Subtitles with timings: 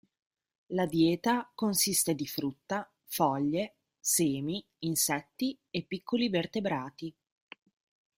[0.69, 7.15] La dieta consiste di frutta, foglie, semi, insetti e piccoli vertebrati.